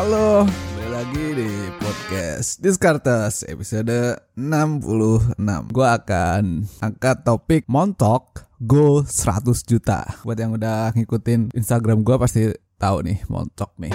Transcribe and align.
Halo, 0.00 0.48
kembali 0.48 0.88
lagi 0.96 1.26
di 1.36 1.50
podcast 1.76 2.56
Diskartes 2.64 3.44
episode 3.44 4.16
66 4.32 5.36
Gue 5.76 5.84
akan 5.84 6.64
angkat 6.80 7.20
topik 7.20 7.68
montok 7.68 8.48
go 8.64 9.04
100 9.04 9.44
juta. 9.60 10.08
Buat 10.24 10.40
yang 10.40 10.56
udah 10.56 10.96
ngikutin 10.96 11.52
Instagram 11.52 12.00
gue 12.00 12.16
pasti 12.16 12.48
tahu 12.80 13.04
nih 13.04 13.28
montok 13.28 13.76
nih 13.76 13.92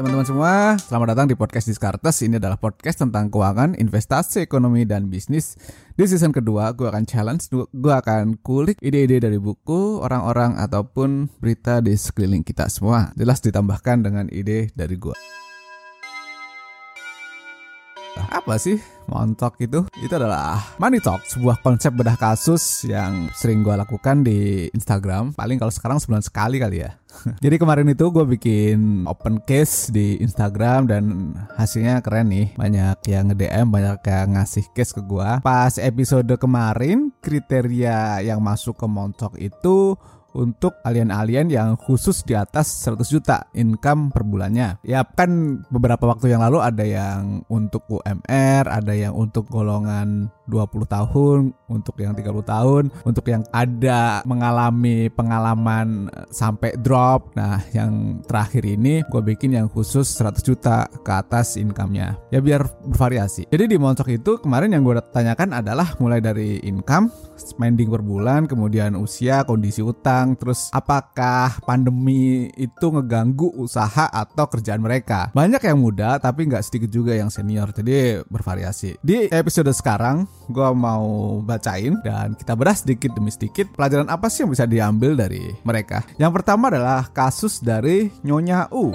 Teman-teman 0.00 0.24
semua, 0.24 0.80
selamat 0.80 1.12
datang 1.12 1.28
di 1.28 1.36
podcast 1.36 1.68
Diskartes. 1.68 2.24
Ini 2.24 2.40
adalah 2.40 2.56
podcast 2.56 3.04
tentang 3.04 3.28
keuangan, 3.28 3.76
investasi, 3.76 4.40
ekonomi, 4.40 4.88
dan 4.88 5.12
bisnis. 5.12 5.60
Di 5.92 6.08
season 6.08 6.32
kedua, 6.32 6.72
gue 6.72 6.88
akan 6.88 7.04
challenge, 7.04 7.52
gue 7.52 7.92
akan 7.92 8.40
kulik 8.40 8.80
ide-ide 8.80 9.20
dari 9.20 9.36
buku, 9.36 10.00
orang-orang, 10.00 10.56
ataupun 10.56 11.28
berita 11.44 11.84
di 11.84 12.00
sekeliling 12.00 12.40
kita 12.40 12.72
semua. 12.72 13.12
Jelas 13.12 13.44
ditambahkan 13.44 14.00
dengan 14.00 14.32
ide 14.32 14.72
dari 14.72 14.96
gue. 14.96 15.12
Apa 18.30 18.62
sih 18.62 18.78
montok 19.10 19.58
itu? 19.58 19.82
Itu 19.98 20.14
adalah 20.14 20.78
money 20.78 21.02
talk, 21.02 21.26
sebuah 21.26 21.58
konsep 21.66 21.90
bedah 21.90 22.14
kasus 22.14 22.86
yang 22.86 23.26
sering 23.34 23.66
gue 23.66 23.74
lakukan 23.74 24.22
di 24.22 24.70
Instagram. 24.70 25.34
Paling 25.34 25.58
kalau 25.58 25.74
sekarang 25.74 25.98
sebulan 25.98 26.22
sekali 26.22 26.62
kali 26.62 26.86
ya. 26.86 26.94
Jadi 27.44 27.58
kemarin 27.58 27.90
itu 27.90 28.06
gue 28.14 28.22
bikin 28.22 29.02
open 29.10 29.42
case 29.42 29.90
di 29.90 30.14
Instagram 30.22 30.86
dan 30.86 31.34
hasilnya 31.58 31.98
keren 32.06 32.30
nih. 32.30 32.54
Banyak 32.54 33.02
yang 33.10 33.34
nge-DM, 33.34 33.66
banyak 33.66 33.98
yang 34.06 34.38
ngasih 34.38 34.64
case 34.78 34.94
ke 34.94 35.02
gue. 35.02 35.42
Pas 35.42 35.74
episode 35.82 36.30
kemarin, 36.38 37.10
kriteria 37.18 38.22
yang 38.22 38.38
masuk 38.38 38.78
ke 38.78 38.86
montok 38.86 39.34
itu 39.42 39.98
untuk 40.34 40.78
alien-alien 40.82 41.50
yang 41.50 41.74
khusus 41.74 42.22
di 42.22 42.34
atas 42.34 42.70
100 42.86 43.06
juta 43.06 43.36
income 43.54 44.14
per 44.14 44.22
bulannya. 44.26 44.82
Ya 44.86 45.02
kan 45.04 45.62
beberapa 45.68 46.06
waktu 46.06 46.32
yang 46.32 46.42
lalu 46.42 46.58
ada 46.62 46.84
yang 46.86 47.42
untuk 47.50 47.86
UMR, 47.90 48.64
ada 48.66 48.92
yang 48.94 49.14
untuk 49.16 49.46
golongan 49.50 50.30
20 50.50 50.90
tahun, 50.90 51.54
untuk 51.70 51.94
yang 52.02 52.12
30 52.18 52.42
tahun, 52.42 52.82
untuk 53.06 53.24
yang 53.30 53.46
ada 53.54 54.26
mengalami 54.26 55.06
pengalaman 55.14 56.10
sampai 56.34 56.74
drop. 56.82 57.30
Nah, 57.38 57.62
yang 57.70 58.18
terakhir 58.26 58.66
ini 58.66 59.06
gue 59.06 59.22
bikin 59.22 59.54
yang 59.54 59.70
khusus 59.70 60.10
100 60.18 60.42
juta 60.42 60.90
ke 60.90 61.12
atas 61.14 61.54
income-nya. 61.54 62.18
Ya 62.34 62.42
biar 62.42 62.66
bervariasi. 62.90 63.46
Jadi 63.46 63.70
di 63.70 63.76
Moncok 63.78 64.08
itu 64.10 64.42
kemarin 64.42 64.74
yang 64.74 64.82
gue 64.82 64.98
tanyakan 65.14 65.54
adalah 65.54 65.94
mulai 66.02 66.18
dari 66.18 66.58
income, 66.66 67.08
spending 67.38 67.88
per 67.88 68.02
bulan, 68.02 68.50
kemudian 68.50 68.98
usia, 68.98 69.46
kondisi 69.46 69.80
utang, 69.80 70.34
terus 70.34 70.68
apakah 70.74 71.62
pandemi 71.62 72.50
itu 72.58 72.90
ngeganggu 72.90 73.54
usaha 73.56 74.10
atau 74.10 74.50
kerjaan 74.50 74.82
mereka. 74.82 75.30
Banyak 75.32 75.62
yang 75.62 75.78
muda 75.78 76.18
tapi 76.18 76.50
nggak 76.50 76.64
sedikit 76.66 76.90
juga 76.90 77.14
yang 77.14 77.30
senior, 77.30 77.70
jadi 77.70 78.26
bervariasi. 78.26 78.98
Di 79.00 79.30
episode 79.30 79.70
sekarang 79.70 80.26
gue 80.50 80.68
mau 80.74 81.38
bacain 81.40 81.96
dan 82.02 82.34
kita 82.34 82.52
beras 82.58 82.82
sedikit 82.82 83.14
demi 83.14 83.30
sedikit 83.30 83.70
pelajaran 83.74 84.10
apa 84.10 84.26
sih 84.26 84.44
yang 84.44 84.50
bisa 84.52 84.66
diambil 84.66 85.14
dari 85.16 85.54
mereka. 85.62 86.02
Yang 86.18 86.42
pertama 86.42 86.68
adalah 86.68 87.06
kasus 87.10 87.62
dari 87.62 88.10
Nyonya 88.26 88.68
U. 88.74 88.92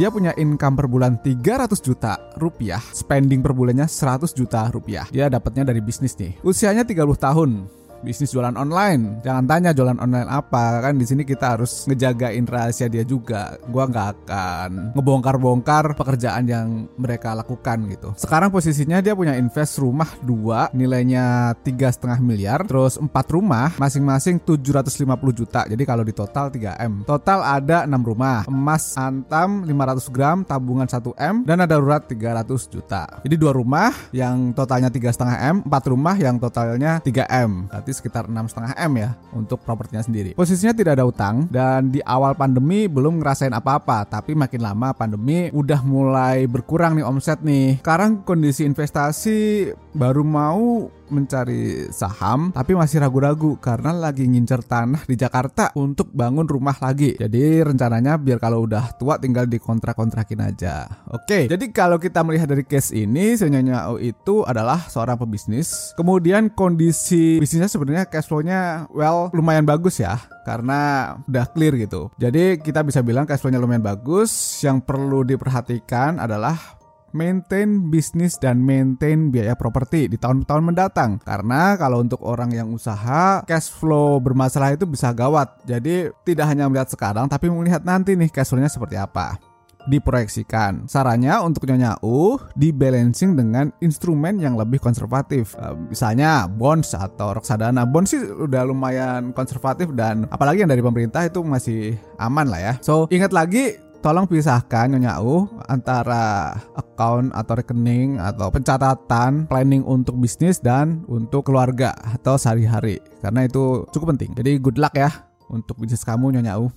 Dia 0.00 0.08
punya 0.08 0.32
income 0.40 0.80
per 0.80 0.86
bulan 0.88 1.20
300 1.20 1.76
juta 1.84 2.16
rupiah, 2.40 2.80
spending 2.80 3.44
per 3.44 3.52
bulannya 3.52 3.84
100 3.84 4.32
juta 4.32 4.64
rupiah. 4.72 5.04
Dia 5.12 5.28
dapatnya 5.28 5.68
dari 5.68 5.84
bisnis 5.84 6.16
nih. 6.16 6.40
Usianya 6.40 6.88
30 6.88 7.20
tahun, 7.20 7.68
bisnis 8.06 8.30
jualan 8.30 8.54
online. 8.54 9.24
Jangan 9.26 9.44
tanya 9.50 9.70
jualan 9.74 9.98
online 9.98 10.28
apa, 10.30 10.84
kan 10.86 10.94
di 10.94 11.04
sini 11.08 11.26
kita 11.26 11.58
harus 11.58 11.88
ngejagain 11.90 12.46
rahasia 12.46 12.86
dia 12.86 13.02
juga. 13.02 13.58
Gua 13.66 13.90
nggak 13.90 14.06
akan 14.22 14.70
ngebongkar-bongkar 14.94 15.98
pekerjaan 15.98 16.46
yang 16.46 16.86
mereka 16.94 17.34
lakukan 17.34 17.90
gitu. 17.90 18.14
Sekarang 18.14 18.54
posisinya 18.54 19.02
dia 19.02 19.16
punya 19.18 19.34
invest 19.34 19.82
rumah 19.82 20.08
dua, 20.22 20.70
nilainya 20.70 21.56
tiga 21.66 21.90
setengah 21.90 22.22
miliar, 22.22 22.62
terus 22.68 23.00
empat 23.00 23.26
rumah, 23.34 23.74
masing-masing 23.80 24.38
750 24.44 25.32
juta. 25.34 25.66
Jadi 25.66 25.82
kalau 25.82 26.06
di 26.06 26.14
total 26.14 26.52
3 26.52 26.78
m. 26.80 27.02
Total 27.02 27.42
ada 27.42 27.88
enam 27.88 28.04
rumah, 28.04 28.46
emas 28.46 28.94
antam 28.94 29.66
500 29.66 30.14
gram, 30.14 30.38
tabungan 30.46 30.86
1 30.86 31.16
m, 31.16 31.36
dan 31.42 31.58
ada 31.64 31.80
darurat 31.80 32.02
300 32.04 32.66
juta. 32.66 33.06
Jadi 33.22 33.38
dua 33.38 33.54
rumah 33.54 33.94
yang 34.12 34.50
totalnya 34.50 34.90
tiga 34.90 35.14
setengah 35.14 35.38
m, 35.54 35.56
empat 35.64 35.84
rumah 35.88 36.18
yang 36.18 36.36
totalnya 36.36 36.98
3 37.00 37.24
m. 37.30 37.70
Berarti 37.70 37.89
berarti 37.90 37.98
sekitar 37.98 38.30
6,5 38.30 38.78
M 38.78 38.92
ya 39.02 39.10
untuk 39.34 39.58
propertinya 39.66 40.02
sendiri. 40.06 40.38
Posisinya 40.38 40.70
tidak 40.70 41.02
ada 41.02 41.04
utang 41.04 41.50
dan 41.50 41.90
di 41.90 41.98
awal 42.06 42.38
pandemi 42.38 42.86
belum 42.86 43.18
ngerasain 43.18 43.50
apa-apa, 43.50 44.06
tapi 44.06 44.38
makin 44.38 44.62
lama 44.62 44.94
pandemi 44.94 45.50
udah 45.50 45.82
mulai 45.82 46.46
berkurang 46.46 46.94
nih 46.94 47.04
omset 47.04 47.42
nih. 47.42 47.82
Sekarang 47.82 48.22
kondisi 48.22 48.62
investasi 48.62 49.70
baru 49.90 50.22
mau 50.22 50.86
mencari 51.10 51.90
saham 51.90 52.54
tapi 52.54 52.72
masih 52.74 53.02
ragu-ragu 53.02 53.58
karena 53.58 53.92
lagi 53.92 54.24
ngincer 54.26 54.64
tanah 54.64 55.04
di 55.04 55.14
Jakarta 55.18 55.74
untuk 55.76 56.10
bangun 56.14 56.46
rumah 56.46 56.74
lagi. 56.80 57.18
Jadi 57.18 57.60
rencananya 57.62 58.16
biar 58.16 58.38
kalau 58.38 58.64
udah 58.64 58.96
tua 58.96 59.18
tinggal 59.18 59.46
dikontrak-kontrakin 59.46 60.40
aja. 60.40 60.86
Oke, 61.10 61.50
jadi 61.50 61.64
kalau 61.74 61.98
kita 61.98 62.22
melihat 62.22 62.48
dari 62.50 62.64
case 62.64 62.94
ini, 62.94 63.34
Senyonya 63.36 63.90
O 63.90 63.98
itu 63.98 64.42
adalah 64.46 64.86
seorang 64.88 65.18
pebisnis. 65.20 65.92
Kemudian 65.98 66.50
kondisi 66.52 67.42
bisnisnya 67.42 67.68
sebenarnya 67.68 68.06
cash 68.08 68.30
flow-nya 68.30 68.90
well 68.94 69.28
lumayan 69.34 69.66
bagus 69.66 70.00
ya 70.00 70.18
karena 70.46 71.14
udah 71.28 71.46
clear 71.52 71.76
gitu. 71.76 72.08
Jadi 72.16 72.58
kita 72.58 72.80
bisa 72.82 73.04
bilang 73.04 73.28
cash 73.28 73.42
flow-nya 73.42 73.60
lumayan 73.60 73.84
bagus. 73.84 74.30
Yang 74.64 74.86
perlu 74.86 75.22
diperhatikan 75.26 76.18
adalah 76.18 76.79
maintain 77.12 77.90
bisnis 77.90 78.36
dan 78.38 78.62
maintain 78.62 79.28
biaya 79.28 79.54
properti 79.58 80.10
di 80.10 80.16
tahun-tahun 80.16 80.62
mendatang. 80.64 81.20
Karena 81.22 81.74
kalau 81.76 82.02
untuk 82.02 82.22
orang 82.22 82.50
yang 82.54 82.70
usaha, 82.70 83.42
cash 83.44 83.70
flow 83.70 84.18
bermasalah 84.22 84.74
itu 84.74 84.86
bisa 84.86 85.10
gawat. 85.14 85.62
Jadi 85.66 86.10
tidak 86.24 86.46
hanya 86.50 86.66
melihat 86.70 86.88
sekarang, 86.90 87.26
tapi 87.26 87.50
melihat 87.50 87.82
nanti 87.82 88.14
nih 88.14 88.30
cash 88.30 88.50
flow-nya 88.52 88.70
seperti 88.70 88.96
apa 88.98 89.50
diproyeksikan. 89.88 90.84
Sarannya 90.90 91.40
untuk 91.40 91.64
Nyonya 91.64 91.96
U 92.04 92.36
dibalancing 92.58 93.38
dengan 93.38 93.72
instrumen 93.80 94.36
yang 94.42 94.58
lebih 94.58 94.82
konservatif. 94.82 95.56
misalnya 95.88 96.44
bonds 96.50 96.92
atau 96.92 97.32
reksadana. 97.32 97.86
Bonds 97.86 98.12
sih 98.12 98.20
udah 98.20 98.66
lumayan 98.66 99.32
konservatif 99.32 99.92
dan 99.94 100.26
apalagi 100.28 100.64
yang 100.64 100.70
dari 100.70 100.82
pemerintah 100.84 101.24
itu 101.24 101.40
masih 101.40 101.96
aman 102.20 102.50
lah 102.50 102.60
ya. 102.60 102.74
So 102.84 103.06
ingat 103.08 103.32
lagi 103.32 103.78
tolong 104.00 104.24
pisahkan 104.24 104.88
Nyonya 104.88 105.20
U 105.20 105.44
antara 105.68 106.56
account 106.72 107.32
atau 107.36 107.54
rekening 107.56 108.16
atau 108.16 108.48
pencatatan 108.48 109.44
planning 109.46 109.84
untuk 109.84 110.16
bisnis 110.16 110.58
dan 110.58 111.04
untuk 111.06 111.48
keluarga 111.48 111.92
atau 112.16 112.40
sehari-hari 112.40 112.98
karena 113.20 113.46
itu 113.46 113.84
cukup 113.92 114.16
penting. 114.16 114.32
Jadi 114.34 114.56
good 114.58 114.80
luck 114.80 114.96
ya 114.96 115.12
untuk 115.52 115.76
bisnis 115.78 116.04
kamu 116.04 116.36
Nyonya 116.36 116.56
U. 116.56 116.72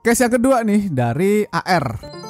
Case 0.00 0.24
yang 0.24 0.32
kedua 0.32 0.64
nih 0.64 0.88
dari 0.88 1.44
AR. 1.48 2.29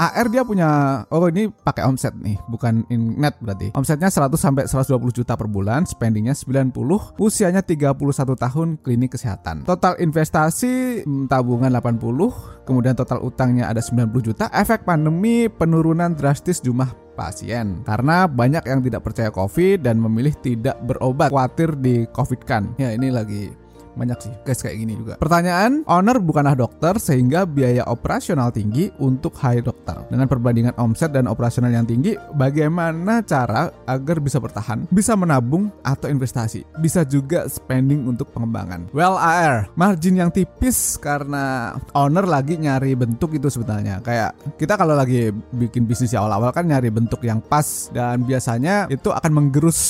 AR 0.00 0.32
dia 0.32 0.40
punya 0.48 0.68
oh 1.12 1.28
ini 1.28 1.52
pakai 1.52 1.84
omset 1.84 2.16
nih, 2.16 2.40
bukan 2.48 2.88
in 2.88 3.20
net 3.20 3.36
berarti. 3.36 3.76
Omsetnya 3.76 4.08
100 4.08 4.32
sampai 4.40 4.64
120 4.64 5.12
juta 5.12 5.36
per 5.36 5.44
bulan, 5.44 5.84
spendingnya 5.84 6.32
90, 6.32 6.72
usianya 7.20 7.60
31 7.60 7.92
tahun, 8.32 8.80
klinik 8.80 9.12
kesehatan. 9.12 9.68
Total 9.68 10.00
investasi 10.00 11.04
hmm, 11.04 11.28
tabungan 11.28 11.68
80, 11.68 12.64
kemudian 12.64 12.96
total 12.96 13.20
utangnya 13.20 13.68
ada 13.68 13.84
90 13.84 14.08
juta. 14.24 14.48
Efek 14.56 14.88
pandemi 14.88 15.52
penurunan 15.52 16.16
drastis 16.16 16.64
jumlah 16.64 16.88
pasien 17.20 17.84
karena 17.84 18.24
banyak 18.24 18.64
yang 18.64 18.80
tidak 18.80 19.04
percaya 19.04 19.28
COVID 19.28 19.84
dan 19.84 20.00
memilih 20.00 20.32
tidak 20.40 20.80
berobat 20.88 21.28
khawatir 21.28 21.76
di 21.76 22.08
COVID 22.08 22.40
kan. 22.48 22.72
Ya 22.80 22.96
ini 22.96 23.12
lagi 23.12 23.52
banyak 23.94 24.18
sih 24.20 24.32
guys 24.42 24.60
kayak 24.62 24.76
gini 24.78 24.94
juga. 24.98 25.14
Pertanyaan, 25.18 25.82
owner 25.86 26.18
bukanlah 26.22 26.54
dokter 26.54 26.96
sehingga 26.98 27.44
biaya 27.46 27.86
operasional 27.88 28.54
tinggi 28.54 28.90
untuk 29.02 29.34
hire 29.38 29.64
dokter. 29.64 29.96
Dengan 30.10 30.26
perbandingan 30.30 30.74
omset 30.78 31.10
dan 31.14 31.26
operasional 31.26 31.70
yang 31.70 31.86
tinggi, 31.86 32.14
bagaimana 32.34 33.22
cara 33.24 33.70
agar 33.86 34.22
bisa 34.22 34.38
bertahan, 34.38 34.86
bisa 34.90 35.14
menabung 35.14 35.70
atau 35.82 36.06
investasi, 36.10 36.66
bisa 36.78 37.02
juga 37.06 37.46
spending 37.46 38.06
untuk 38.06 38.30
pengembangan. 38.30 38.90
Well 38.94 39.18
AR, 39.18 39.70
margin 39.74 40.18
yang 40.18 40.30
tipis 40.30 40.98
karena 41.00 41.74
owner 41.94 42.26
lagi 42.26 42.58
nyari 42.58 42.94
bentuk 42.94 43.34
itu 43.34 43.50
sebetulnya. 43.50 44.02
Kayak 44.02 44.36
kita 44.56 44.74
kalau 44.78 44.94
lagi 44.94 45.30
bikin 45.54 45.84
bisnis 45.86 46.14
awal-awal 46.14 46.50
kan 46.54 46.66
nyari 46.66 46.90
bentuk 46.90 47.22
yang 47.24 47.40
pas 47.40 47.88
dan 47.94 48.22
biasanya 48.26 48.86
itu 48.90 49.10
akan 49.10 49.30
menggerus 49.32 49.80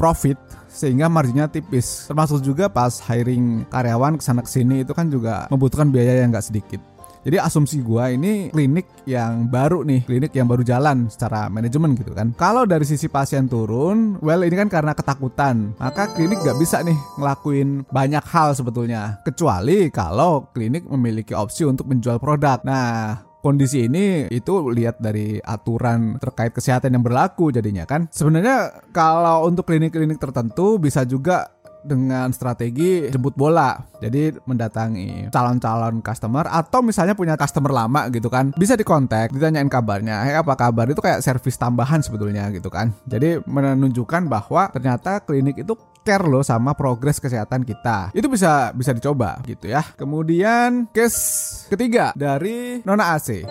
profit 0.00 0.36
sehingga 0.80 1.12
marginnya 1.12 1.44
tipis. 1.52 2.08
Termasuk 2.08 2.40
juga 2.40 2.72
pas 2.72 2.96
hiring 3.04 3.68
karyawan 3.68 4.16
ke 4.16 4.24
sana 4.24 4.40
ke 4.40 4.48
sini 4.48 4.80
itu 4.80 4.96
kan 4.96 5.12
juga 5.12 5.44
membutuhkan 5.52 5.92
biaya 5.92 6.24
yang 6.24 6.32
nggak 6.32 6.48
sedikit. 6.48 6.80
Jadi 7.20 7.36
asumsi 7.36 7.84
gua 7.84 8.08
ini 8.08 8.48
klinik 8.48 8.88
yang 9.04 9.44
baru 9.52 9.84
nih, 9.84 10.08
klinik 10.08 10.32
yang 10.32 10.48
baru 10.48 10.64
jalan 10.64 11.04
secara 11.12 11.52
manajemen 11.52 11.92
gitu 11.92 12.16
kan. 12.16 12.32
Kalau 12.32 12.64
dari 12.64 12.88
sisi 12.88 13.12
pasien 13.12 13.44
turun, 13.44 14.16
well 14.24 14.40
ini 14.40 14.56
kan 14.56 14.72
karena 14.72 14.96
ketakutan. 14.96 15.76
Maka 15.76 16.08
klinik 16.16 16.40
gak 16.40 16.56
bisa 16.56 16.80
nih 16.80 16.96
ngelakuin 17.20 17.84
banyak 17.92 18.24
hal 18.24 18.56
sebetulnya. 18.56 19.20
Kecuali 19.20 19.92
kalau 19.92 20.48
klinik 20.56 20.88
memiliki 20.88 21.36
opsi 21.36 21.68
untuk 21.68 21.92
menjual 21.92 22.16
produk. 22.16 22.64
Nah, 22.64 23.20
kondisi 23.40 23.88
ini 23.88 24.28
itu 24.28 24.70
lihat 24.70 25.00
dari 25.00 25.40
aturan 25.40 26.20
terkait 26.20 26.52
kesehatan 26.52 26.94
yang 26.96 27.04
berlaku 27.04 27.50
jadinya 27.50 27.88
kan. 27.88 28.06
Sebenarnya 28.12 28.84
kalau 28.92 29.48
untuk 29.48 29.68
klinik-klinik 29.68 30.20
tertentu 30.20 30.76
bisa 30.76 31.04
juga 31.08 31.60
dengan 31.80 32.28
strategi 32.32 33.08
jemput 33.08 33.34
bola. 33.36 33.76
Jadi 34.00 34.36
mendatangi 34.44 35.32
calon-calon 35.32 36.04
customer 36.04 36.44
atau 36.48 36.80
misalnya 36.84 37.16
punya 37.16 37.34
customer 37.36 37.72
lama 37.72 38.08
gitu 38.12 38.28
kan. 38.28 38.52
Bisa 38.56 38.76
dikontak, 38.76 39.32
ditanyain 39.32 39.68
kabarnya. 39.68 40.24
Hey, 40.24 40.36
apa 40.36 40.56
kabar? 40.56 40.88
Itu 40.88 41.00
kayak 41.00 41.24
servis 41.24 41.56
tambahan 41.56 42.04
sebetulnya 42.04 42.48
gitu 42.52 42.68
kan. 42.68 42.92
Jadi 43.08 43.40
menunjukkan 43.44 44.28
bahwa 44.28 44.68
ternyata 44.72 45.24
klinik 45.24 45.60
itu 45.60 45.76
care 46.02 46.24
loh 46.24 46.42
sama 46.44 46.72
progres 46.72 47.20
kesehatan 47.20 47.62
kita. 47.64 48.10
Itu 48.16 48.26
bisa 48.26 48.72
bisa 48.72 48.90
dicoba 48.96 49.40
gitu 49.44 49.68
ya. 49.68 49.84
Kemudian 49.96 50.88
case 50.90 51.66
ketiga 51.68 52.12
dari 52.16 52.80
Nona 52.84 53.16
AC. 53.16 53.44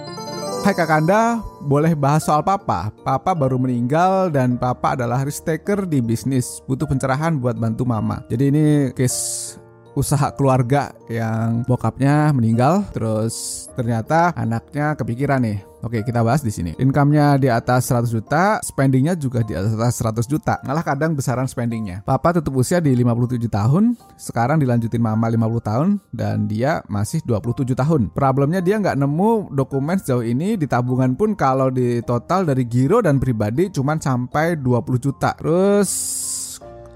Hai 0.59 0.75
Kakanda, 0.75 1.39
boleh 1.63 1.95
bahas 1.95 2.27
soal 2.27 2.43
papa? 2.43 2.91
Papa 3.07 3.31
baru 3.31 3.55
meninggal 3.55 4.27
dan 4.27 4.59
papa 4.59 4.91
adalah 4.91 5.23
risk 5.23 5.47
taker 5.47 5.87
di 5.87 6.03
bisnis. 6.03 6.59
Butuh 6.67 6.83
pencerahan 6.83 7.39
buat 7.39 7.55
bantu 7.55 7.87
mama. 7.87 8.27
Jadi 8.27 8.43
ini 8.51 8.65
case 8.91 9.55
usaha 9.97 10.31
keluarga 10.33 10.93
yang 11.09 11.65
bokapnya 11.65 12.29
meninggal 12.35 12.85
terus 12.93 13.67
ternyata 13.73 14.33
anaknya 14.37 14.93
kepikiran 14.93 15.41
nih 15.41 15.69
Oke, 15.79 16.03
kita 16.03 16.19
bahas 16.19 16.43
di 16.43 16.51
sini. 16.51 16.75
Income-nya 16.75 17.39
di 17.39 17.47
atas 17.47 17.87
100 17.87 18.11
juta, 18.11 18.59
spendingnya 18.59 19.15
juga 19.15 19.47
di 19.47 19.55
atas 19.55 19.95
100 20.03 20.27
juta. 20.27 20.59
Malah 20.67 20.83
kadang 20.83 21.15
besaran 21.15 21.47
spendingnya. 21.47 22.03
Papa 22.03 22.35
tutup 22.35 22.59
usia 22.59 22.83
di 22.83 22.91
57 22.91 23.47
tahun, 23.47 23.95
sekarang 24.19 24.59
dilanjutin 24.59 24.99
mama 24.99 25.31
50 25.31 25.63
tahun, 25.63 25.89
dan 26.11 26.51
dia 26.51 26.83
masih 26.91 27.23
27 27.23 27.79
tahun. 27.79 28.11
Problemnya 28.11 28.59
dia 28.59 28.75
nggak 28.75 28.99
nemu 28.99 29.55
dokumen 29.55 29.95
sejauh 30.03 30.27
ini 30.27 30.59
di 30.59 30.67
tabungan 30.67 31.15
pun 31.15 31.31
kalau 31.39 31.71
di 31.71 32.03
total 32.03 32.43
dari 32.43 32.67
giro 32.67 32.99
dan 32.99 33.15
pribadi 33.15 33.71
cuman 33.71 34.03
sampai 34.03 34.59
20 34.59 34.99
juta. 34.99 35.31
Terus 35.39 35.89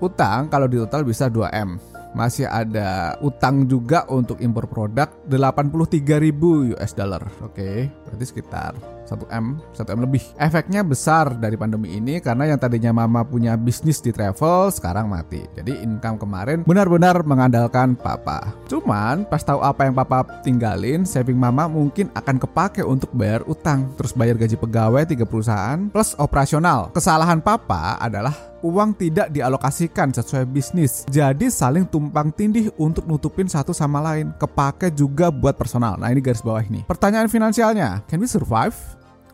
utang 0.03 0.51
kalau 0.51 0.67
di 0.67 0.75
total 0.75 1.07
bisa 1.07 1.31
2M 1.31 1.92
masih 2.13 2.45
ada 2.45 3.17
utang 3.25 3.65
juga 3.65 4.05
untuk 4.09 4.39
impor 4.39 4.69
produk 4.69 5.09
83.000 5.27 6.77
US 6.77 6.91
dollar. 6.93 7.25
Oke, 7.41 7.53
okay, 7.53 7.77
berarti 8.05 8.25
sekitar 8.25 8.92
1M, 9.07 9.59
1M 9.75 9.99
lebih. 10.03 10.23
Efeknya 10.39 10.81
besar 10.81 11.35
dari 11.37 11.59
pandemi 11.59 11.95
ini 11.97 12.19
karena 12.23 12.49
yang 12.49 12.59
tadinya 12.59 12.91
mama 12.91 13.21
punya 13.23 13.55
bisnis 13.59 13.99
di 13.99 14.11
travel 14.15 14.71
sekarang 14.71 15.07
mati. 15.09 15.43
Jadi 15.55 15.83
income 15.83 16.19
kemarin 16.19 16.63
benar-benar 16.63 17.21
mengandalkan 17.27 17.95
papa. 17.97 18.55
Cuman 18.67 19.27
pas 19.27 19.43
tahu 19.43 19.59
apa 19.61 19.85
yang 19.87 19.95
papa 19.95 20.23
tinggalin, 20.41 21.03
saving 21.03 21.37
mama 21.37 21.67
mungkin 21.67 22.09
akan 22.15 22.39
kepake 22.39 22.81
untuk 22.83 23.11
bayar 23.11 23.43
utang, 23.45 23.91
terus 23.99 24.15
bayar 24.15 24.39
gaji 24.39 24.55
pegawai 24.55 25.03
tiga 25.07 25.25
perusahaan 25.27 25.89
plus 25.91 26.15
operasional. 26.17 26.89
Kesalahan 26.95 27.43
papa 27.43 27.99
adalah 27.99 28.53
uang 28.63 28.95
tidak 28.95 29.27
dialokasikan 29.29 30.15
sesuai 30.15 30.47
bisnis. 30.47 31.03
Jadi 31.11 31.51
saling 31.51 31.83
tumpang 31.83 32.31
tindih 32.31 32.71
untuk 32.79 33.03
nutupin 33.03 33.45
satu 33.45 33.75
sama 33.75 33.99
lain. 33.99 34.31
Kepake 34.39 34.89
juga 34.95 35.29
buat 35.29 35.59
personal. 35.59 35.99
Nah 35.99 36.09
ini 36.09 36.23
garis 36.23 36.41
bawah 36.41 36.63
ini. 36.63 36.87
Pertanyaan 36.87 37.27
finansialnya, 37.27 38.01
can 38.07 38.23
we 38.23 38.25
survive? 38.25 38.73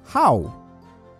How? 0.09 0.49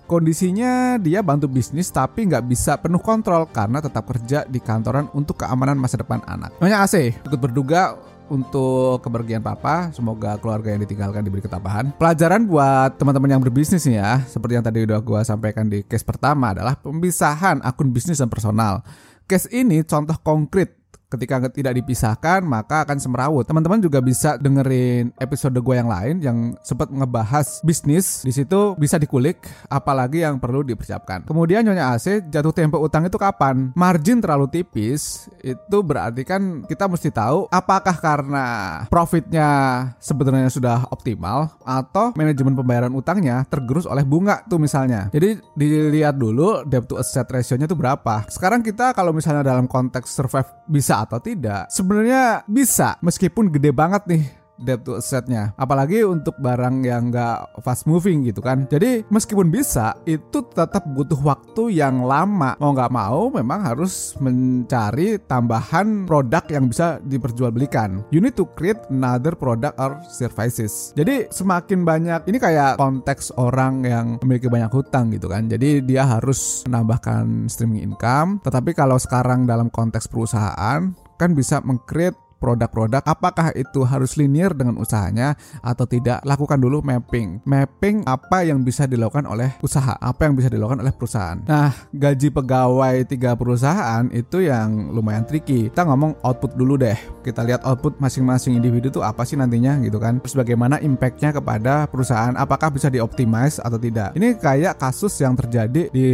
Kondisinya 0.09 0.97
dia 0.97 1.21
bantu 1.21 1.45
bisnis 1.45 1.94
tapi 1.94 2.25
nggak 2.25 2.50
bisa 2.50 2.74
penuh 2.81 2.97
kontrol 2.97 3.45
karena 3.45 3.77
tetap 3.77 4.09
kerja 4.09 4.41
di 4.50 4.57
kantoran 4.57 5.06
untuk 5.13 5.38
keamanan 5.45 5.77
masa 5.77 6.01
depan 6.01 6.18
anak. 6.25 6.57
Nanya 6.57 6.81
AC, 6.81 7.13
ikut 7.13 7.38
berduga 7.38 7.94
untuk 8.33 9.06
kepergian 9.06 9.45
papa. 9.45 9.94
Semoga 9.94 10.41
keluarga 10.41 10.74
yang 10.74 10.81
ditinggalkan 10.81 11.21
diberi 11.21 11.45
ketabahan. 11.45 11.94
Pelajaran 12.01 12.50
buat 12.50 12.97
teman-teman 12.97 13.38
yang 13.38 13.41
berbisnis 13.45 13.86
ya, 13.86 14.25
seperti 14.25 14.57
yang 14.57 14.65
tadi 14.65 14.81
udah 14.89 14.97
gue 14.97 15.21
sampaikan 15.21 15.69
di 15.69 15.85
case 15.85 16.01
pertama 16.01 16.57
adalah 16.57 16.74
pemisahan 16.74 17.62
akun 17.62 17.94
bisnis 17.94 18.18
dan 18.18 18.33
personal. 18.33 18.81
Case 19.30 19.45
ini 19.53 19.85
contoh 19.85 20.18
konkret 20.25 20.79
ketika 21.09 21.50
tidak 21.50 21.73
dipisahkan 21.81 22.45
maka 22.45 22.85
akan 22.85 23.01
semrawut. 23.01 23.44
Teman-teman 23.44 23.81
juga 23.81 24.00
bisa 24.00 24.38
dengerin 24.38 25.11
episode 25.17 25.57
gue 25.57 25.75
yang 25.75 25.89
lain 25.89 26.21
yang 26.21 26.38
sempat 26.61 26.94
ngebahas 26.94 27.65
bisnis. 27.65 28.21
Di 28.21 28.31
situ 28.31 28.77
bisa 28.77 29.01
dikulik 29.01 29.41
apalagi 29.67 30.21
yang 30.21 30.38
perlu 30.38 30.61
dipersiapkan. 30.61 31.25
Kemudian 31.25 31.65
Nyonya 31.65 31.97
AC 31.97 32.29
jatuh 32.29 32.53
tempo 32.53 32.77
utang 32.77 33.09
itu 33.09 33.17
kapan? 33.17 33.73
Margin 33.73 34.21
terlalu 34.21 34.47
tipis 34.53 35.27
itu 35.41 35.77
berarti 35.81 36.21
kan 36.21 36.63
kita 36.69 36.85
mesti 36.85 37.09
tahu 37.09 37.50
apakah 37.50 37.97
karena 37.97 38.45
profitnya 38.88 39.50
sebenarnya 39.97 40.53
sudah 40.53 40.85
optimal 40.94 41.57
atau 41.65 42.13
manajemen 42.13 42.53
pembayaran 42.53 42.94
utangnya 42.94 43.41
tergerus 43.50 43.89
oleh 43.89 44.06
bunga 44.06 44.45
tuh 44.45 44.61
misalnya. 44.61 45.09
Jadi 45.09 45.41
dilihat 45.57 46.21
dulu 46.21 46.61
debt 46.69 46.85
to 46.85 47.01
asset 47.01 47.25
ratio-nya 47.25 47.65
itu 47.65 47.73
berapa. 47.73 48.29
Sekarang 48.29 48.61
kita 48.61 48.94
kalau 48.94 49.09
misalnya 49.09 49.41
dalam 49.41 49.65
konteks 49.65 50.13
survive 50.13 50.50
bisa 50.69 50.99
atau 51.04 51.19
tidak? 51.22 51.69
Sebenarnya 51.72 52.44
bisa, 52.50 53.00
meskipun 53.00 53.51
gede 53.51 53.72
banget 53.75 54.04
nih 54.07 54.38
debt 54.61 54.83
to 54.83 55.00
assetnya 55.00 55.56
apalagi 55.56 56.03
untuk 56.03 56.35
barang 56.39 56.83
yang 56.83 57.09
nggak 57.09 57.63
fast 57.63 57.88
moving 57.88 58.27
gitu 58.27 58.44
kan. 58.44 58.67
Jadi 58.67 59.07
meskipun 59.07 59.50
bisa 59.50 59.95
itu 60.06 60.44
tetap 60.51 60.85
butuh 60.91 61.19
waktu 61.23 61.79
yang 61.79 62.03
lama. 62.03 62.56
Mau 62.59 62.71
nggak 62.75 62.94
mau 62.94 63.31
memang 63.31 63.63
harus 63.63 64.15
mencari 64.19 65.19
tambahan 65.23 66.06
produk 66.06 66.44
yang 66.51 66.69
bisa 66.69 67.00
diperjualbelikan. 67.03 68.06
You 68.13 68.19
need 68.19 68.35
to 68.38 68.47
create 68.53 68.79
another 68.91 69.33
product 69.33 69.75
or 69.79 70.00
services. 70.07 70.91
Jadi 70.94 71.31
semakin 71.31 71.83
banyak 71.83 72.21
ini 72.28 72.37
kayak 72.37 72.78
konteks 72.78 73.35
orang 73.39 73.83
yang 73.83 74.06
memiliki 74.23 74.51
banyak 74.51 74.71
hutang 74.71 75.11
gitu 75.16 75.31
kan. 75.31 75.47
Jadi 75.47 75.83
dia 75.83 76.06
harus 76.06 76.63
menambahkan 76.68 77.47
streaming 77.47 77.94
income. 77.94 78.44
Tetapi 78.44 78.71
kalau 78.75 78.99
sekarang 78.99 79.47
dalam 79.47 79.71
konteks 79.71 80.07
perusahaan 80.07 80.92
kan 81.19 81.35
bisa 81.35 81.59
mengcreate 81.59 82.29
produk-produk 82.40 83.04
apakah 83.04 83.52
itu 83.54 83.84
harus 83.84 84.16
linear 84.16 84.56
dengan 84.56 84.80
usahanya 84.80 85.36
atau 85.60 85.84
tidak? 85.84 86.24
Lakukan 86.24 86.58
dulu 86.58 86.80
mapping. 86.80 87.44
Mapping 87.44 88.08
apa 88.08 88.48
yang 88.48 88.64
bisa 88.64 88.88
dilakukan 88.88 89.28
oleh 89.28 89.60
usaha? 89.60 90.00
Apa 90.00 90.31
yang 90.31 90.40
bisa 90.40 90.48
dilakukan 90.48 90.80
oleh 90.80 90.96
perusahaan? 90.96 91.44
Nah 91.44 91.76
gaji 91.92 92.31
pegawai 92.31 92.96
tiga 93.06 93.36
perusahaan 93.36 94.08
itu 94.16 94.48
yang 94.48 94.96
lumayan 94.96 95.28
tricky. 95.28 95.68
Kita 95.68 95.84
ngomong 95.84 96.24
output 96.24 96.56
dulu 96.56 96.80
deh. 96.80 96.96
Kita 97.19 97.44
lihat 97.44 97.68
output 97.68 98.00
masing-masing 98.00 98.56
individu 98.56 98.88
itu 98.88 99.04
apa 99.04 99.28
sih 99.28 99.36
nantinya 99.36 99.78
gitu 99.84 100.00
kan? 100.00 100.24
Terus 100.24 100.40
bagaimana 100.40 100.80
impactnya 100.80 101.36
kepada 101.36 101.86
perusahaan? 101.92 102.34
Apakah 102.40 102.72
bisa 102.72 102.88
dioptimize 102.88 103.60
atau 103.60 103.76
tidak? 103.76 104.16
Ini 104.16 104.40
kayak 104.40 104.80
kasus 104.80 105.14
yang 105.19 105.36
terjadi 105.36 105.92
di 105.92 106.08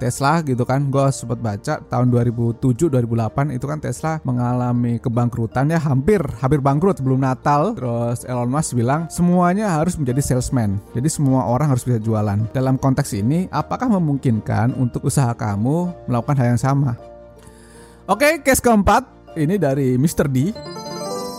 Tesla 0.00 0.40
gitu 0.40 0.64
kan? 0.64 0.88
Gue 0.88 1.12
sempat 1.12 1.38
baca 1.38 1.84
tahun 1.84 2.08
2007 2.08 2.88
2008 2.88 3.56
itu 3.56 3.66
kan 3.68 3.78
Tesla 3.78 4.12
mengalami 4.24 4.96
kebangkrutan 5.02 5.49
perusahaannya 5.50 5.78
hampir 5.82 6.22
hampir 6.38 6.62
bangkrut 6.62 7.02
sebelum 7.02 7.20
Natal. 7.20 7.74
Terus 7.74 8.22
Elon 8.22 8.48
Musk 8.48 8.78
bilang 8.78 9.10
semuanya 9.10 9.74
harus 9.74 9.98
menjadi 9.98 10.22
salesman. 10.22 10.78
Jadi 10.94 11.10
semua 11.10 11.50
orang 11.50 11.74
harus 11.74 11.82
bisa 11.82 11.98
jualan. 11.98 12.38
Dalam 12.54 12.78
konteks 12.78 13.10
ini, 13.18 13.50
apakah 13.50 13.90
memungkinkan 13.90 14.78
untuk 14.78 15.10
usaha 15.10 15.34
kamu 15.34 16.06
melakukan 16.06 16.38
hal 16.38 16.46
yang 16.54 16.62
sama? 16.62 16.94
Oke, 18.06 18.42
case 18.46 18.62
keempat 18.62 19.06
ini 19.34 19.58
dari 19.58 19.98
Mr. 19.98 20.30
D 20.30 20.54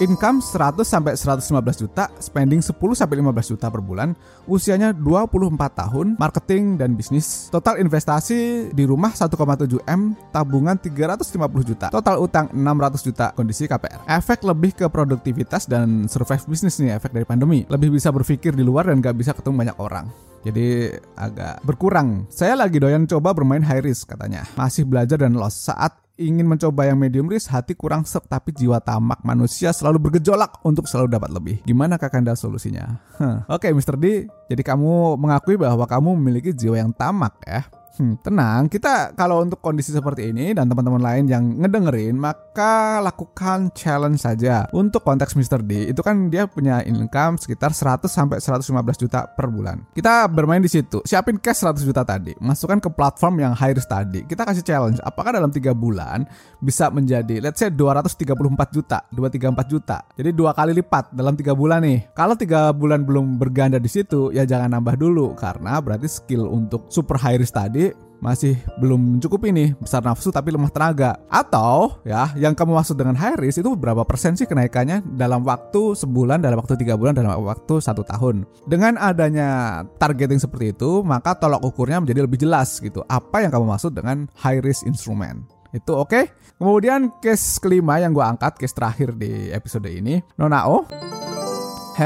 income 0.01 0.41
100 0.41 0.81
sampai 0.81 1.13
115 1.13 1.85
juta, 1.85 2.09
spending 2.17 2.59
10 2.59 2.73
sampai 2.97 3.21
15 3.21 3.53
juta 3.53 3.69
per 3.69 3.81
bulan, 3.85 4.17
usianya 4.49 4.89
24 4.97 5.53
tahun, 5.77 6.07
marketing 6.17 6.81
dan 6.81 6.97
bisnis. 6.97 7.53
Total 7.53 7.77
investasi 7.77 8.73
di 8.73 8.83
rumah 8.89 9.13
1,7 9.13 9.37
M, 9.85 10.17
tabungan 10.33 10.75
350 10.75 11.69
juta, 11.69 11.87
total 11.93 12.17
utang 12.17 12.49
600 12.49 13.05
juta, 13.05 13.25
kondisi 13.37 13.69
KPR. 13.69 14.09
Efek 14.09 14.41
lebih 14.41 14.73
ke 14.73 14.85
produktivitas 14.89 15.69
dan 15.69 16.09
survive 16.09 16.49
bisnis 16.49 16.81
nih 16.81 16.97
efek 16.97 17.13
dari 17.13 17.23
pandemi. 17.23 17.63
Lebih 17.69 17.93
bisa 17.93 18.09
berpikir 18.09 18.57
di 18.57 18.65
luar 18.65 18.89
dan 18.89 18.97
gak 18.99 19.13
bisa 19.13 19.37
ketemu 19.37 19.69
banyak 19.69 19.77
orang. 19.77 20.09
Jadi 20.41 20.89
agak 21.13 21.61
berkurang. 21.61 22.25
Saya 22.33 22.57
lagi 22.57 22.81
doyan 22.81 23.05
coba 23.05 23.29
bermain 23.37 23.61
high 23.61 23.85
risk 23.85 24.09
katanya. 24.09 24.41
Masih 24.57 24.89
belajar 24.89 25.21
dan 25.21 25.37
loss 25.37 25.69
saat 25.69 25.93
ingin 26.21 26.45
mencoba 26.45 26.85
yang 26.85 27.01
medium 27.01 27.25
risk, 27.25 27.49
hati 27.49 27.73
kurang 27.73 28.05
serp 28.05 28.29
tapi 28.29 28.53
jiwa 28.53 28.77
tamak 28.77 29.25
manusia 29.25 29.73
selalu 29.73 29.97
bergejolak 29.97 30.61
untuk 30.61 30.85
selalu 30.85 31.09
dapat 31.09 31.29
lebih. 31.33 31.55
Gimana 31.65 31.97
Kakanda 31.97 32.37
solusinya? 32.37 33.01
Huh. 33.17 33.41
Oke, 33.49 33.69
okay, 33.69 33.71
Mr. 33.73 33.97
D, 33.97 34.29
jadi 34.45 34.61
kamu 34.61 35.17
mengakui 35.17 35.57
bahwa 35.57 35.83
kamu 35.89 36.13
memiliki 36.21 36.53
jiwa 36.53 36.77
yang 36.77 36.93
tamak 36.93 37.33
ya. 37.43 37.65
Hmm, 37.99 38.15
tenang, 38.23 38.71
kita 38.71 39.11
kalau 39.19 39.43
untuk 39.43 39.59
kondisi 39.59 39.91
seperti 39.91 40.31
ini 40.31 40.55
dan 40.55 40.71
teman-teman 40.71 41.03
lain 41.03 41.27
yang 41.27 41.43
ngedengerin, 41.59 42.15
maka 42.15 43.03
lakukan 43.03 43.67
challenge 43.75 44.23
saja. 44.23 44.63
Untuk 44.71 45.03
konteks 45.03 45.35
Mr. 45.35 45.59
D, 45.59 45.91
itu 45.91 45.99
kan 45.99 46.31
dia 46.31 46.47
punya 46.47 46.79
income 46.87 47.35
sekitar 47.35 47.75
100 47.75 48.07
sampai 48.07 48.39
115 48.39 48.95
juta 48.95 49.27
per 49.27 49.51
bulan. 49.51 49.83
Kita 49.91 50.31
bermain 50.31 50.63
di 50.63 50.71
situ, 50.71 51.03
siapin 51.03 51.35
cash 51.35 51.67
100 51.67 51.83
juta 51.83 52.07
tadi, 52.07 52.31
masukkan 52.39 52.79
ke 52.79 52.87
platform 52.87 53.43
yang 53.43 53.51
high 53.51 53.75
risk 53.75 53.91
tadi. 53.91 54.23
Kita 54.23 54.47
kasih 54.47 54.63
challenge, 54.63 55.03
apakah 55.03 55.35
dalam 55.35 55.51
3 55.51 55.75
bulan 55.75 56.23
bisa 56.63 56.87
menjadi 56.87 57.43
let's 57.43 57.59
say 57.59 57.67
234 57.67 58.71
juta, 58.71 59.03
234 59.11 59.67
juta. 59.67 59.97
Jadi 60.15 60.29
dua 60.31 60.55
kali 60.55 60.71
lipat 60.79 61.11
dalam 61.11 61.35
3 61.35 61.51
bulan 61.51 61.83
nih. 61.83 62.15
Kalau 62.15 62.39
3 62.39 62.71
bulan 62.71 63.03
belum 63.03 63.35
berganda 63.35 63.83
di 63.83 63.91
situ, 63.91 64.31
ya 64.31 64.47
jangan 64.47 64.79
nambah 64.79 64.95
dulu 64.95 65.35
karena 65.35 65.75
berarti 65.83 66.07
skill 66.07 66.47
untuk 66.47 66.87
super 66.87 67.19
high 67.19 67.35
risk 67.35 67.51
tadi 67.51 67.80
masih 68.21 68.55
belum 68.77 69.17
cukup 69.17 69.49
ini 69.49 69.73
besar 69.81 70.05
nafsu 70.05 70.29
tapi 70.29 70.53
lemah 70.53 70.69
tenaga. 70.69 71.17
Atau 71.27 71.99
ya 72.05 72.29
yang 72.37 72.53
kamu 72.53 72.77
maksud 72.77 72.95
dengan 72.95 73.17
high 73.17 73.35
risk 73.35 73.65
itu 73.65 73.73
berapa 73.73 74.05
persen 74.05 74.37
sih 74.37 74.45
kenaikannya 74.45 75.01
dalam 75.17 75.41
waktu 75.41 75.97
sebulan 75.97 76.39
dalam 76.39 76.61
waktu 76.61 76.77
tiga 76.77 76.95
bulan 76.95 77.17
dalam 77.17 77.41
waktu 77.41 77.81
satu 77.81 78.05
tahun? 78.05 78.45
Dengan 78.69 78.95
adanya 79.01 79.81
targeting 79.97 80.37
seperti 80.37 80.77
itu 80.77 81.01
maka 81.01 81.33
tolok 81.35 81.65
ukurnya 81.65 81.99
menjadi 81.99 82.23
lebih 82.23 82.39
jelas 82.39 82.77
gitu. 82.77 83.01
Apa 83.09 83.41
yang 83.41 83.51
kamu 83.51 83.65
maksud 83.65 83.91
dengan 83.97 84.29
high 84.37 84.61
risk 84.61 84.85
instrument? 84.85 85.43
Itu 85.73 85.97
oke? 85.97 86.13
Okay? 86.13 86.25
kemudian 86.61 87.09
case 87.17 87.57
kelima 87.57 87.97
yang 87.97 88.13
gue 88.13 88.21
angkat 88.21 88.53
case 88.61 88.77
terakhir 88.77 89.17
di 89.17 89.49
episode 89.49 89.89
ini. 89.89 90.21
Nonao 90.37 90.85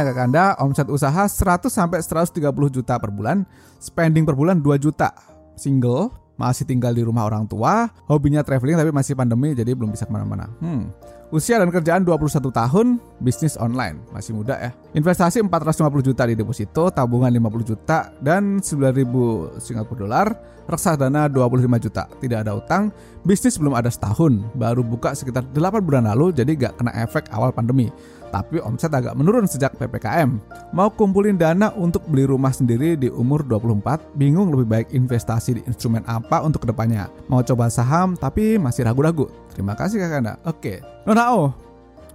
kakak 0.04 0.28
Anda, 0.28 0.46
omset 0.60 0.92
usaha 0.92 1.24
100 1.24 1.72
sampai 1.72 2.04
130 2.04 2.52
juta 2.68 3.00
per 3.00 3.12
bulan, 3.16 3.48
spending 3.80 4.28
per 4.28 4.36
bulan 4.36 4.60
2 4.60 4.76
juta 4.76 5.35
single, 5.56 6.12
masih 6.36 6.68
tinggal 6.68 6.92
di 6.92 7.04
rumah 7.04 7.24
orang 7.28 7.48
tua, 7.48 7.88
hobinya 8.12 8.44
traveling 8.44 8.76
tapi 8.76 8.92
masih 8.92 9.16
pandemi 9.16 9.56
jadi 9.56 9.72
belum 9.72 9.92
bisa 9.92 10.04
ke 10.08 10.12
mana-mana. 10.12 10.52
Hmm. 10.60 10.92
Usia 11.34 11.58
dan 11.58 11.74
kerjaan 11.74 12.06
21 12.06 12.54
tahun, 12.54 13.02
bisnis 13.18 13.58
online, 13.58 13.98
masih 14.14 14.38
muda 14.38 14.56
ya. 14.62 14.72
Investasi 14.94 15.42
450 15.42 16.06
juta 16.06 16.24
di 16.30 16.38
deposito, 16.38 16.88
tabungan 16.94 17.34
50 17.34 17.66
juta, 17.66 18.14
dan 18.22 18.62
9000 18.62 19.58
Singapura 19.58 20.06
dolar, 20.06 20.28
reksadana 20.70 21.26
25 21.26 21.82
juta. 21.82 22.06
Tidak 22.22 22.46
ada 22.46 22.54
utang, 22.54 22.94
bisnis 23.26 23.58
belum 23.58 23.74
ada 23.74 23.90
setahun, 23.90 24.38
baru 24.54 24.86
buka 24.86 25.18
sekitar 25.18 25.50
8 25.50 25.82
bulan 25.82 26.06
lalu 26.06 26.30
jadi 26.30 26.70
gak 26.70 26.74
kena 26.78 26.94
efek 27.02 27.28
awal 27.34 27.50
pandemi 27.50 27.90
tapi 28.30 28.62
omset 28.62 28.94
agak 28.94 29.18
menurun 29.18 29.50
sejak 29.50 29.74
PPKM. 29.76 30.38
Mau 30.72 30.90
kumpulin 30.94 31.36
dana 31.36 31.74
untuk 31.76 32.06
beli 32.08 32.30
rumah 32.30 32.54
sendiri 32.54 32.96
di 32.96 33.10
umur 33.10 33.44
24, 33.44 34.16
bingung 34.16 34.54
lebih 34.54 34.68
baik 34.68 34.88
investasi 34.94 35.58
di 35.58 35.62
instrumen 35.66 36.06
apa 36.06 36.42
untuk 36.46 36.64
ke 36.64 36.68
depannya. 36.70 37.10
Mau 37.28 37.42
coba 37.42 37.68
saham 37.68 38.14
tapi 38.16 38.62
masih 38.62 38.86
ragu-ragu. 38.86 39.28
Terima 39.52 39.74
kasih 39.74 40.00
kakak 40.02 40.20
anda. 40.22 40.34
Oke, 40.46 40.80
Nona 41.04 41.32
oh, 41.34 41.52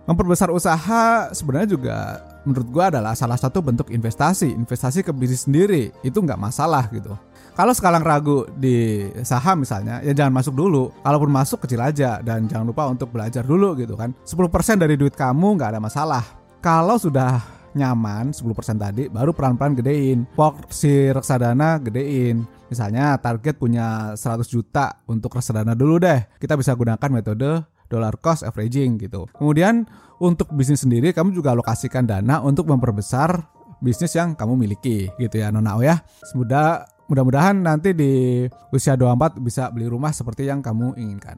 memperbesar 0.09 0.51
usaha 0.51 1.31
sebenarnya 1.31 1.69
juga 1.75 1.97
menurut 2.45 2.69
gua 2.73 2.85
adalah 2.89 3.13
salah 3.17 3.37
satu 3.37 3.61
bentuk 3.61 3.93
investasi. 3.93 4.53
Investasi 4.53 5.05
ke 5.05 5.13
bisnis 5.13 5.45
sendiri 5.49 5.93
itu 6.05 6.19
nggak 6.19 6.41
masalah 6.41 6.89
gitu. 6.93 7.17
Kalau 7.57 7.77
sekarang 7.77 8.01
ragu 8.01 8.49
di 8.57 9.05
saham 9.27 9.67
misalnya, 9.67 10.01
ya 10.01 10.17
jangan 10.17 10.33
masuk 10.33 10.55
dulu. 10.57 10.95
Kalaupun 11.05 11.29
masuk 11.29 11.67
kecil 11.67 11.83
aja 11.83 12.23
dan 12.25 12.49
jangan 12.49 12.65
lupa 12.71 12.89
untuk 12.89 13.13
belajar 13.13 13.45
dulu 13.45 13.77
gitu 13.77 13.99
kan. 13.99 14.17
10% 14.25 14.81
dari 14.81 14.97
duit 14.97 15.13
kamu 15.13 15.61
nggak 15.61 15.77
ada 15.77 15.81
masalah. 15.83 16.25
Kalau 16.65 16.97
sudah 16.97 17.61
nyaman 17.75 18.35
10% 18.35 18.81
tadi 18.81 19.07
baru 19.07 19.31
pelan-pelan 19.35 19.79
gedein. 19.79 20.27
Porsi 20.35 21.11
reksadana 21.11 21.79
gedein. 21.79 22.47
Misalnya 22.71 23.19
target 23.19 23.59
punya 23.59 24.15
100 24.15 24.47
juta 24.47 25.03
untuk 25.11 25.35
reksadana 25.35 25.75
dulu 25.75 25.99
deh. 25.99 26.23
Kita 26.39 26.55
bisa 26.55 26.75
gunakan 26.79 27.11
metode 27.11 27.67
dollar 27.91 28.15
cost 28.23 28.47
averaging 28.47 29.03
gitu. 29.03 29.27
Kemudian 29.35 29.85
untuk 30.23 30.55
bisnis 30.55 30.87
sendiri 30.87 31.11
kamu 31.11 31.35
juga 31.35 31.53
alokasikan 31.53 32.07
dana 32.07 32.39
untuk 32.41 32.71
memperbesar 32.71 33.43
bisnis 33.83 34.15
yang 34.15 34.39
kamu 34.39 34.55
miliki 34.55 35.11
gitu 35.19 35.43
ya 35.43 35.51
Nonao 35.51 35.83
ya. 35.83 35.99
Semoga 36.23 36.87
mudah-mudahan 37.11 37.59
nanti 37.59 37.91
di 37.91 38.47
usia 38.71 38.95
24 38.95 39.43
bisa 39.43 39.67
beli 39.75 39.91
rumah 39.91 40.15
seperti 40.15 40.47
yang 40.47 40.63
kamu 40.63 40.95
inginkan. 40.95 41.35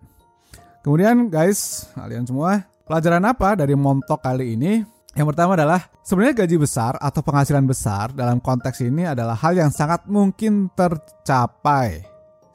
Kemudian 0.84 1.30
guys, 1.30 1.88
kalian 1.94 2.26
semua, 2.26 2.66
pelajaran 2.84 3.22
apa 3.24 3.54
dari 3.56 3.72
montok 3.78 4.20
kali 4.20 4.58
ini? 4.58 4.82
Yang 5.12 5.26
pertama 5.32 5.54
adalah 5.54 5.80
sebenarnya 6.02 6.44
gaji 6.44 6.56
besar 6.58 6.96
atau 6.98 7.20
penghasilan 7.22 7.64
besar 7.68 8.10
dalam 8.16 8.40
konteks 8.40 8.80
ini 8.82 9.06
adalah 9.06 9.38
hal 9.38 9.54
yang 9.54 9.70
sangat 9.70 10.08
mungkin 10.10 10.72
tercapai. 10.74 12.11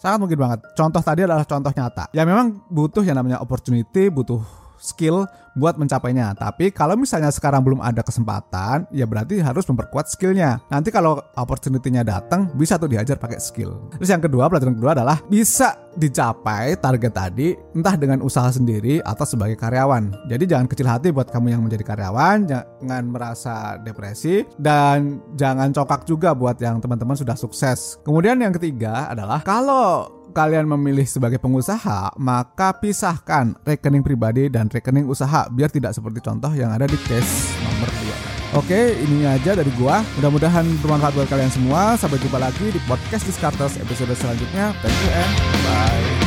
Sangat 0.07 0.23
mungkin 0.23 0.39
banget. 0.39 0.59
Contoh 0.71 1.03
tadi 1.03 1.27
adalah 1.27 1.43
contoh 1.43 1.67
nyata. 1.67 2.07
Ya 2.15 2.23
memang 2.23 2.63
butuh 2.71 3.03
yang 3.03 3.19
namanya 3.19 3.43
opportunity, 3.43 4.07
butuh 4.07 4.39
skill 4.79 5.27
buat 5.57 5.75
mencapainya. 5.75 6.37
Tapi 6.37 6.69
kalau 6.69 6.93
misalnya 6.93 7.33
sekarang 7.33 7.65
belum 7.65 7.81
ada 7.81 8.05
kesempatan, 8.05 8.85
ya 8.93 9.09
berarti 9.09 9.41
harus 9.41 9.65
memperkuat 9.65 10.05
skillnya. 10.05 10.61
Nanti 10.69 10.93
kalau 10.93 11.17
opportunity-nya 11.33 12.05
datang, 12.05 12.53
bisa 12.53 12.77
tuh 12.77 12.93
diajar 12.93 13.17
pakai 13.17 13.41
skill. 13.41 13.89
Terus 13.97 14.13
yang 14.13 14.21
kedua, 14.21 14.45
pelajaran 14.47 14.77
kedua 14.77 14.93
adalah 14.93 15.17
bisa 15.25 15.89
dicapai 15.97 16.77
target 16.77 17.09
tadi 17.09 17.57
entah 17.73 17.97
dengan 17.97 18.21
usaha 18.21 18.53
sendiri 18.53 19.01
atau 19.01 19.25
sebagai 19.25 19.57
karyawan. 19.57 20.29
Jadi 20.29 20.45
jangan 20.45 20.69
kecil 20.69 20.85
hati 20.85 21.09
buat 21.09 21.33
kamu 21.33 21.57
yang 21.57 21.61
menjadi 21.65 21.81
karyawan, 21.81 22.45
jangan 22.45 23.03
merasa 23.09 23.81
depresi 23.81 24.45
dan 24.61 25.25
jangan 25.33 25.73
cokak 25.73 26.05
juga 26.05 26.37
buat 26.37 26.61
yang 26.61 26.77
teman-teman 26.77 27.17
sudah 27.17 27.33
sukses. 27.33 27.97
Kemudian 28.05 28.37
yang 28.37 28.53
ketiga 28.53 29.09
adalah 29.09 29.41
kalau 29.41 30.16
kalian 30.37 30.69
memilih 30.69 31.09
sebagai 31.09 31.41
pengusaha, 31.41 32.13
maka 32.21 32.77
pisahkan 32.77 33.57
rekening 33.65 34.05
pribadi 34.05 34.53
dan 34.53 34.69
rekening 34.69 35.09
usaha 35.09 35.49
biar 35.49 35.73
tidak 35.73 35.97
seperti 35.97 36.21
contoh 36.21 36.53
yang 36.53 36.69
ada 36.69 36.85
di 36.85 36.93
case 37.09 37.57
nomor 37.65 37.89
2. 38.53 38.61
Oke, 38.61 38.93
ini 39.01 39.25
aja 39.25 39.57
dari 39.57 39.73
gua. 39.75 40.05
Mudah-mudahan 40.21 40.63
bermanfaat 40.85 41.17
buat 41.17 41.27
kalian 41.27 41.49
semua. 41.49 41.97
Sampai 41.97 42.21
jumpa 42.21 42.37
lagi 42.37 42.69
di 42.69 42.79
podcast 42.85 43.25
Discartes 43.25 43.81
episode 43.81 44.13
selanjutnya. 44.13 44.77
Thank 44.85 44.97
you 45.01 45.11
and 45.11 45.33
bye. 45.65 46.26